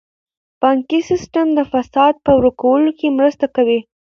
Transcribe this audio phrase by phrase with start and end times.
[0.61, 3.79] بانکي سیستم د فساد په ورکولو کې مرسته کوي.